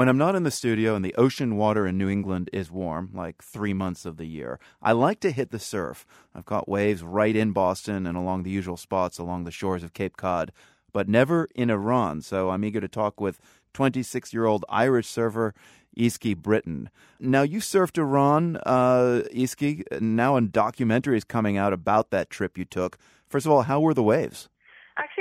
When 0.00 0.08
I'm 0.08 0.16
not 0.16 0.34
in 0.34 0.44
the 0.44 0.50
studio 0.50 0.94
and 0.94 1.04
the 1.04 1.14
ocean 1.16 1.58
water 1.58 1.86
in 1.86 1.98
New 1.98 2.08
England 2.08 2.48
is 2.54 2.70
warm, 2.70 3.10
like 3.12 3.42
three 3.42 3.74
months 3.74 4.06
of 4.06 4.16
the 4.16 4.24
year, 4.24 4.58
I 4.80 4.92
like 4.92 5.20
to 5.20 5.30
hit 5.30 5.50
the 5.50 5.58
surf. 5.58 6.06
I've 6.34 6.46
caught 6.46 6.70
waves 6.70 7.02
right 7.02 7.36
in 7.36 7.52
Boston 7.52 8.06
and 8.06 8.16
along 8.16 8.42
the 8.42 8.50
usual 8.50 8.78
spots 8.78 9.18
along 9.18 9.44
the 9.44 9.50
shores 9.50 9.82
of 9.84 9.92
Cape 9.92 10.16
Cod, 10.16 10.52
but 10.90 11.06
never 11.06 11.48
in 11.54 11.68
Iran. 11.68 12.22
So 12.22 12.48
I'm 12.48 12.64
eager 12.64 12.80
to 12.80 12.88
talk 12.88 13.20
with 13.20 13.40
26 13.74 14.32
year 14.32 14.46
old 14.46 14.64
Irish 14.70 15.06
surfer 15.06 15.52
Easkey 15.94 16.34
Britton. 16.34 16.88
Now, 17.18 17.42
you 17.42 17.58
surfed 17.58 17.98
Iran, 17.98 18.56
uh, 18.64 19.24
Easkey. 19.34 19.84
Now, 20.00 20.34
a 20.36 20.40
documentary 20.40 21.18
is 21.18 21.24
coming 21.24 21.58
out 21.58 21.74
about 21.74 22.08
that 22.08 22.30
trip 22.30 22.56
you 22.56 22.64
took. 22.64 22.96
First 23.28 23.44
of 23.44 23.52
all, 23.52 23.64
how 23.64 23.80
were 23.80 23.92
the 23.92 24.02
waves? 24.02 24.48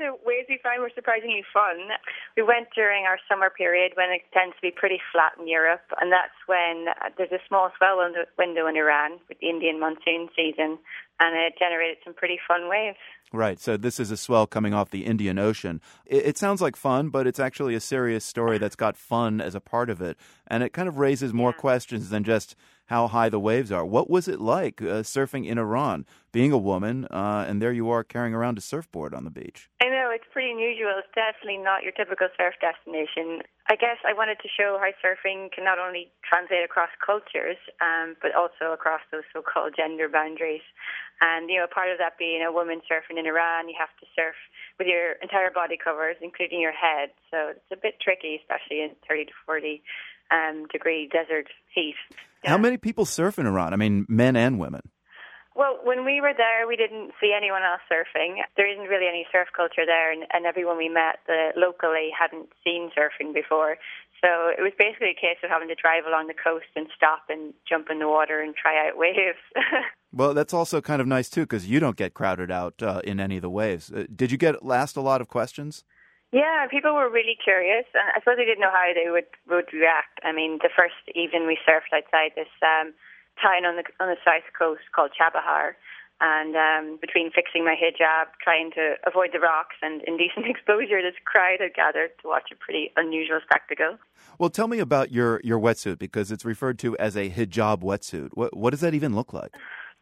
The 0.00 0.16
waves 0.24 0.48
we 0.48 0.56
found 0.64 0.80
were 0.80 0.90
surprisingly 0.94 1.44
fun. 1.52 1.92
We 2.34 2.42
went 2.42 2.72
during 2.74 3.04
our 3.04 3.18
summer 3.28 3.50
period 3.52 3.92
when 4.00 4.08
it 4.08 4.24
tends 4.32 4.56
to 4.56 4.62
be 4.62 4.72
pretty 4.72 4.96
flat 5.12 5.36
in 5.38 5.46
Europe, 5.46 5.84
and 6.00 6.10
that's 6.10 6.32
when 6.46 6.88
uh, 6.88 7.12
there's 7.18 7.36
a 7.36 7.44
small 7.46 7.68
swell 7.76 8.00
window 8.38 8.66
in 8.66 8.76
Iran 8.80 9.20
with 9.28 9.36
the 9.40 9.50
Indian 9.50 9.78
monsoon 9.78 10.32
season, 10.34 10.80
and 11.20 11.36
it 11.36 11.52
generated 11.58 11.98
some 12.02 12.14
pretty 12.14 12.40
fun 12.48 12.70
waves. 12.70 12.96
Right. 13.30 13.60
So 13.60 13.76
this 13.76 14.00
is 14.00 14.10
a 14.10 14.16
swell 14.16 14.46
coming 14.46 14.74
off 14.74 14.90
the 14.90 15.04
Indian 15.04 15.38
Ocean. 15.38 15.82
It, 16.06 16.26
it, 16.26 16.38
sounds 16.38 16.60
like 16.60 16.74
fun, 16.74 17.10
but 17.10 17.28
it's 17.28 17.38
actually 17.38 17.76
a 17.76 17.80
serious 17.80 18.24
story 18.24 18.58
that's 18.58 18.74
got 18.74 18.96
fun 18.96 19.40
as 19.40 19.54
a 19.54 19.60
part 19.60 19.90
of 19.90 20.00
it, 20.00 20.16
and 20.48 20.62
it 20.62 20.72
kind 20.72 20.88
of 20.88 20.98
raises 20.98 21.32
more 21.32 21.50
yeah. 21.50 21.60
questions 21.60 22.08
than 22.08 22.24
just 22.24 22.56
how 22.86 23.06
high 23.06 23.28
the 23.28 23.38
waves 23.38 23.70
are. 23.70 23.84
What 23.86 24.10
was 24.10 24.26
it 24.26 24.40
like 24.40 24.82
uh, 24.82 25.04
surfing 25.04 25.46
in 25.46 25.58
Iran, 25.58 26.06
being 26.32 26.50
a 26.50 26.58
woman, 26.58 27.04
uh, 27.04 27.44
and 27.46 27.62
there 27.62 27.72
you 27.72 27.88
are 27.90 28.02
carrying 28.02 28.34
around 28.34 28.58
a 28.58 28.60
surfboard 28.60 29.14
on 29.14 29.22
the 29.22 29.30
beach? 29.30 29.70
I 29.80 29.89
it's 30.20 30.28
pretty 30.28 30.52
unusual. 30.52 31.00
It's 31.00 31.08
definitely 31.16 31.56
not 31.56 31.80
your 31.80 31.96
typical 31.96 32.28
surf 32.36 32.52
destination. 32.60 33.40
I 33.72 33.80
guess 33.80 33.96
I 34.04 34.12
wanted 34.12 34.36
to 34.44 34.48
show 34.52 34.76
how 34.76 34.92
surfing 35.00 35.48
can 35.48 35.64
not 35.64 35.80
only 35.80 36.12
translate 36.20 36.60
across 36.60 36.92
cultures, 37.00 37.56
um, 37.80 38.20
but 38.20 38.36
also 38.36 38.76
across 38.76 39.00
those 39.08 39.24
so-called 39.32 39.72
gender 39.72 40.12
boundaries. 40.12 40.64
And 41.24 41.48
you 41.48 41.56
know, 41.56 41.64
part 41.64 41.88
of 41.88 41.96
that 41.96 42.20
being 42.20 42.44
a 42.44 42.52
woman 42.52 42.84
surfing 42.84 43.16
in 43.16 43.24
Iran, 43.24 43.72
you 43.72 43.76
have 43.80 43.92
to 44.04 44.06
surf 44.12 44.36
with 44.76 44.86
your 44.92 45.16
entire 45.24 45.48
body 45.48 45.80
covers, 45.80 46.20
including 46.20 46.60
your 46.60 46.76
head. 46.76 47.16
So 47.32 47.56
it's 47.56 47.72
a 47.72 47.80
bit 47.80 47.96
tricky, 48.04 48.36
especially 48.36 48.84
in 48.84 48.92
30 49.08 49.32
to 49.32 49.36
40 49.48 49.80
um, 50.28 50.68
degree 50.68 51.08
desert 51.08 51.48
heat. 51.72 51.96
Yeah. 52.44 52.50
How 52.50 52.58
many 52.58 52.76
people 52.76 53.08
surf 53.08 53.38
in 53.38 53.46
Iran? 53.48 53.72
I 53.72 53.80
mean, 53.80 54.04
men 54.08 54.36
and 54.36 54.60
women. 54.60 54.84
Well, 55.60 55.76
when 55.84 56.06
we 56.06 56.22
were 56.22 56.32
there, 56.32 56.66
we 56.66 56.74
didn't 56.74 57.12
see 57.20 57.36
anyone 57.36 57.60
else 57.60 57.84
surfing. 57.84 58.40
There 58.56 58.64
isn't 58.64 58.88
really 58.88 59.06
any 59.06 59.26
surf 59.30 59.48
culture 59.54 59.84
there, 59.84 60.10
and, 60.10 60.24
and 60.32 60.46
everyone 60.46 60.78
we 60.78 60.88
met 60.88 61.20
the, 61.26 61.52
locally 61.54 62.08
hadn't 62.18 62.48
seen 62.64 62.88
surfing 62.96 63.34
before. 63.34 63.76
So 64.24 64.48
it 64.56 64.64
was 64.64 64.72
basically 64.78 65.12
a 65.12 65.20
case 65.20 65.36
of 65.44 65.50
having 65.50 65.68
to 65.68 65.74
drive 65.74 66.06
along 66.08 66.28
the 66.28 66.40
coast 66.42 66.72
and 66.76 66.86
stop 66.96 67.28
and 67.28 67.52
jump 67.68 67.88
in 67.90 67.98
the 67.98 68.08
water 68.08 68.40
and 68.40 68.54
try 68.56 68.88
out 68.88 68.96
waves. 68.96 69.36
well, 70.14 70.32
that's 70.32 70.54
also 70.54 70.80
kind 70.80 71.02
of 71.02 71.06
nice 71.06 71.28
too, 71.28 71.42
because 71.42 71.68
you 71.68 71.78
don't 71.78 71.96
get 71.96 72.14
crowded 72.14 72.50
out 72.50 72.82
uh, 72.82 73.02
in 73.04 73.20
any 73.20 73.36
of 73.36 73.42
the 73.42 73.50
waves. 73.50 73.92
Uh, 73.92 74.04
did 74.16 74.32
you 74.32 74.38
get 74.38 74.64
last 74.64 74.96
a 74.96 75.02
lot 75.02 75.20
of 75.20 75.28
questions? 75.28 75.84
Yeah, 76.32 76.68
people 76.70 76.94
were 76.94 77.10
really 77.10 77.36
curious, 77.36 77.84
and 77.92 78.08
I 78.16 78.20
suppose 78.20 78.36
they 78.38 78.46
didn't 78.46 78.62
know 78.64 78.72
how 78.72 78.94
they 78.96 79.10
would 79.10 79.28
would 79.44 79.68
react. 79.74 80.24
I 80.24 80.32
mean, 80.32 80.56
the 80.62 80.70
first 80.74 80.96
evening 81.14 81.46
we 81.46 81.58
surfed 81.68 81.92
outside 81.92 82.32
this 82.34 82.48
um, 82.64 82.94
town 83.42 83.64
on 83.64 83.76
the 83.76 83.84
on 83.98 84.08
the 84.08 84.16
south 84.24 84.46
coast 84.56 84.82
called 84.94 85.10
Chabahar, 85.16 85.72
and 86.20 86.54
um, 86.54 86.98
between 87.00 87.30
fixing 87.30 87.64
my 87.64 87.74
hijab, 87.74 88.26
trying 88.42 88.70
to 88.72 88.94
avoid 89.06 89.30
the 89.32 89.40
rocks, 89.40 89.76
and 89.82 90.02
indecent 90.02 90.46
exposure, 90.54 91.00
this 91.02 91.18
crowd 91.24 91.60
had 91.60 91.74
gathered 91.74 92.10
to 92.22 92.28
watch 92.28 92.50
a 92.52 92.56
pretty 92.56 92.92
unusual 92.96 93.40
spectacle. 93.42 93.98
Well, 94.38 94.50
tell 94.50 94.68
me 94.68 94.78
about 94.78 95.10
your 95.10 95.40
your 95.42 95.58
wetsuit 95.58 95.98
because 95.98 96.30
it's 96.30 96.44
referred 96.44 96.78
to 96.80 96.96
as 96.98 97.16
a 97.16 97.30
hijab 97.30 97.82
wetsuit. 97.82 98.30
What 98.34 98.56
what 98.56 98.70
does 98.70 98.80
that 98.80 98.94
even 98.94 99.14
look 99.14 99.32
like? 99.32 99.54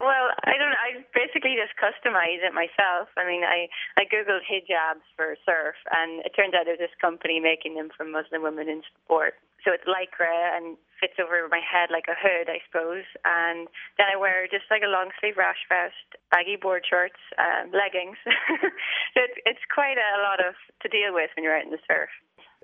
Well, 0.00 0.32
I 0.48 0.56
don't. 0.56 0.72
I 0.80 1.04
basically 1.12 1.60
just 1.60 1.76
customize 1.76 2.40
it 2.40 2.56
myself. 2.56 3.12
I 3.20 3.28
mean, 3.28 3.44
I 3.44 3.68
I 4.00 4.08
googled 4.08 4.48
hijabs 4.48 5.04
for 5.12 5.36
surf, 5.44 5.76
and 5.92 6.24
it 6.24 6.32
turned 6.32 6.56
out 6.56 6.64
there's 6.64 6.80
this 6.80 6.96
company 7.04 7.36
making 7.36 7.76
them 7.76 7.92
for 7.92 8.08
Muslim 8.08 8.40
women 8.40 8.68
in 8.72 8.80
sport. 9.04 9.36
So 9.60 9.76
it's 9.76 9.84
lycra 9.84 10.56
and 10.56 10.80
fits 10.96 11.20
over 11.20 11.44
my 11.52 11.60
head 11.60 11.92
like 11.92 12.08
a 12.08 12.16
hood, 12.16 12.48
I 12.48 12.64
suppose. 12.64 13.04
And 13.28 13.68
then 14.00 14.08
I 14.08 14.16
wear 14.16 14.48
just 14.48 14.64
like 14.72 14.80
a 14.80 14.88
long 14.88 15.12
sleeve 15.20 15.36
rash 15.36 15.60
vest, 15.68 16.16
baggy 16.32 16.56
board 16.56 16.88
shorts, 16.88 17.20
um, 17.36 17.68
leggings. 17.68 18.16
so 19.12 19.18
it's 19.20 19.36
it's 19.44 19.64
quite 19.68 20.00
a 20.00 20.24
lot 20.24 20.40
of 20.40 20.56
to 20.80 20.88
deal 20.88 21.12
with 21.12 21.28
when 21.36 21.44
you're 21.44 21.56
out 21.56 21.68
in 21.68 21.76
the 21.76 21.84
surf. 21.84 22.08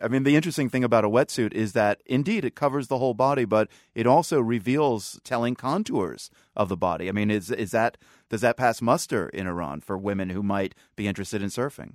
I 0.03 0.09
mean, 0.09 0.25
the 0.25 0.37
interesting 0.37 0.69
thing 0.69 0.85
about 0.85 1.05
a 1.05 1.09
wetsuit 1.09 1.55
is 1.55 1.73
that 1.73 2.03
indeed 2.05 2.45
it 2.45 2.55
covers 2.55 2.89
the 2.89 2.99
whole 2.99 3.15
body, 3.15 3.45
but 3.45 3.69
it 3.95 4.07
also 4.07 4.41
reveals 4.41 5.19
telling 5.25 5.55
contours 5.55 6.31
of 6.55 6.69
the 6.69 6.77
body. 6.77 7.09
I 7.09 7.13
mean, 7.13 7.31
is 7.31 7.51
is 7.51 7.71
that 7.71 7.97
does 8.29 8.43
that 8.43 8.57
pass 8.57 8.83
muster 8.83 9.29
in 9.31 9.47
Iran 9.47 9.81
for 9.81 9.97
women 9.97 10.31
who 10.31 10.43
might 10.43 10.75
be 10.97 11.07
interested 11.07 11.43
in 11.43 11.49
surfing? 11.49 11.95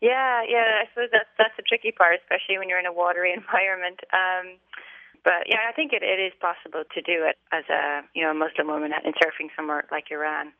Yeah, 0.00 0.42
yeah. 0.48 0.82
I 0.82 0.88
suppose 0.92 1.08
that's 1.12 1.28
that's 1.38 1.56
the 1.56 1.62
tricky 1.62 1.92
part, 1.92 2.20
especially 2.22 2.58
when 2.58 2.68
you're 2.68 2.80
in 2.80 2.86
a 2.86 2.92
watery 2.92 3.32
environment. 3.36 4.00
Um, 4.12 4.58
but 5.24 5.46
yeah, 5.46 5.60
I 5.68 5.72
think 5.72 5.92
it, 5.92 6.02
it 6.02 6.20
is 6.20 6.32
possible 6.40 6.82
to 6.94 7.02
do 7.02 7.24
it 7.24 7.36
as 7.52 7.64
a 7.70 8.02
you 8.14 8.22
know 8.22 8.30
a 8.30 8.34
Muslim 8.34 8.68
woman 8.68 8.92
in 9.04 9.12
surfing 9.14 9.48
somewhere 9.56 9.84
like 9.90 10.10
Iran. 10.10 10.52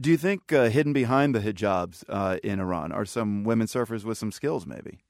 Do 0.00 0.10
you 0.10 0.16
think 0.16 0.52
uh, 0.52 0.68
hidden 0.68 0.92
behind 0.92 1.34
the 1.34 1.40
hijabs 1.40 2.04
uh, 2.08 2.38
in 2.44 2.60
Iran 2.60 2.92
are 2.92 3.04
some 3.04 3.42
women 3.42 3.66
surfers 3.66 4.04
with 4.04 4.16
some 4.16 4.30
skills, 4.30 4.64
maybe? 4.64 5.00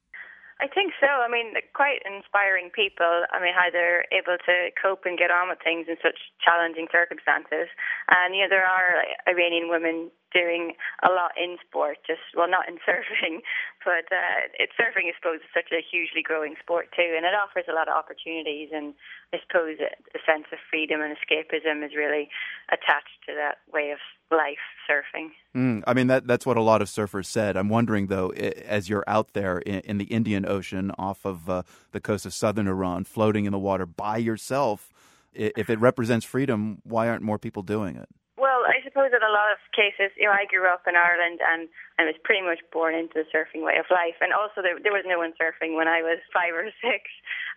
I 0.59 0.67
think 0.67 0.91
so. 0.99 1.07
I 1.07 1.31
mean, 1.31 1.55
quite 1.71 2.03
inspiring 2.03 2.75
people. 2.75 3.23
I 3.31 3.39
mean, 3.39 3.55
how 3.55 3.71
they're 3.71 4.11
able 4.11 4.43
to 4.43 4.75
cope 4.75 5.07
and 5.07 5.15
get 5.15 5.31
on 5.31 5.47
with 5.47 5.63
things 5.63 5.87
in 5.87 5.95
such 6.03 6.19
challenging 6.43 6.91
circumstances. 6.91 7.71
And, 8.11 8.35
you 8.35 8.43
know, 8.43 8.51
there 8.51 8.67
are 8.67 8.99
like, 8.99 9.15
Iranian 9.31 9.71
women 9.71 10.11
doing 10.35 10.75
a 11.07 11.15
lot 11.15 11.39
in 11.39 11.63
sport, 11.63 12.03
just, 12.03 12.35
well, 12.35 12.51
not 12.51 12.67
in 12.67 12.83
surfing, 12.87 13.47
but 13.87 14.11
uh, 14.11 14.51
it, 14.59 14.75
surfing, 14.75 15.07
I 15.07 15.15
suppose, 15.15 15.47
is 15.47 15.55
such 15.55 15.71
a 15.71 15.79
hugely 15.79 16.27
growing 16.27 16.59
sport 16.59 16.91
too. 16.91 17.15
And 17.15 17.23
it 17.23 17.39
offers 17.39 17.71
a 17.71 17.77
lot 17.79 17.87
of 17.87 17.95
opportunities. 17.95 18.75
And 18.75 18.99
I 19.31 19.39
suppose 19.47 19.79
a 19.79 20.21
sense 20.27 20.51
of 20.51 20.59
freedom 20.75 20.99
and 21.07 21.15
escapism 21.15 21.87
is 21.87 21.95
really 21.95 22.35
attached 22.75 23.23
to 23.31 23.39
that 23.39 23.63
way 23.71 23.95
of 23.95 24.03
life 24.31 24.59
surfing. 24.89 25.31
Mm, 25.57 25.83
I 25.87 25.95
mean 25.95 26.07
that 26.09 26.27
that's 26.27 26.47
what 26.47 26.57
a 26.57 26.63
lot 26.63 26.83
of 26.83 26.89
surfers 26.89 27.27
said. 27.27 27.57
I'm 27.57 27.69
wondering 27.69 28.07
though, 28.09 28.31
as 28.31 28.89
you're 28.89 29.05
out 29.07 29.33
there 29.33 29.59
in, 29.59 29.81
in 29.81 29.99
the 29.99 30.05
Indian 30.05 30.47
Ocean 30.47 30.93
off 30.99 31.25
of 31.25 31.49
uh, 31.49 31.63
the 31.93 32.01
coast 32.01 32.27
of 32.27 32.35
southern 32.35 32.69
Iran, 32.69 33.05
floating 33.05 33.45
in 33.45 33.53
the 33.53 33.59
water 33.59 33.87
by 33.87 34.17
yourself, 34.19 34.93
if 35.33 35.71
it 35.71 35.79
represents 35.81 36.25
freedom, 36.25 36.81
why 36.85 37.09
aren't 37.09 37.23
more 37.23 37.39
people 37.39 37.63
doing 37.63 37.97
it? 37.97 38.09
Well, 38.39 38.63
I 38.71 38.79
suppose 38.87 39.11
in 39.11 39.19
a 39.19 39.35
lot 39.35 39.51
of 39.51 39.59
cases, 39.75 40.15
you 40.15 40.31
know, 40.31 40.33
I 40.33 40.47
grew 40.47 40.71
up 40.71 40.87
in 40.87 40.95
Ireland 40.95 41.43
and 41.43 41.69
I 41.99 42.07
was 42.07 42.15
pretty 42.23 42.43
much 42.43 42.63
born 42.71 42.95
into 42.95 43.19
the 43.19 43.27
surfing 43.35 43.67
way 43.67 43.83
of 43.83 43.91
life. 43.91 44.15
And 44.23 44.33
also, 44.33 44.63
there, 44.63 44.79
there 44.79 44.95
was 44.95 45.03
no 45.07 45.19
one 45.19 45.35
surfing 45.35 45.75
when 45.75 45.91
I 45.91 46.07
was 46.07 46.23
five 46.31 46.55
or 46.55 46.71
six, 46.79 47.11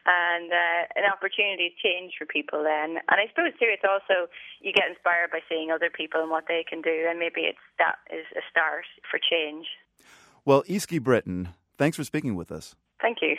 and 0.05 0.51
uh, 0.51 0.81
an 0.95 1.05
opportunity 1.11 1.73
to 1.73 1.77
change 1.77 2.13
for 2.17 2.25
people 2.25 2.63
then. 2.63 2.97
And 3.09 3.17
I 3.21 3.27
suppose 3.29 3.53
too, 3.59 3.69
it's 3.69 3.85
also 3.85 4.29
you 4.61 4.73
get 4.73 4.89
inspired 4.89 5.31
by 5.31 5.39
seeing 5.49 5.71
other 5.71 5.89
people 5.89 6.21
and 6.21 6.29
what 6.29 6.45
they 6.47 6.65
can 6.67 6.81
do, 6.81 7.07
and 7.09 7.19
maybe 7.19 7.41
it's 7.41 7.61
that 7.77 8.01
is 8.09 8.25
a 8.35 8.41
start 8.49 8.85
for 9.09 9.19
change. 9.19 9.67
Well, 10.45 10.63
Easkey 10.63 11.01
Britton, 11.01 11.49
thanks 11.77 11.97
for 11.97 12.03
speaking 12.03 12.35
with 12.35 12.51
us. 12.51 12.75
Thank 13.01 13.17
you. 13.21 13.35